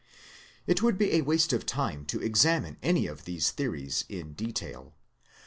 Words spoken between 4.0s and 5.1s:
in detail.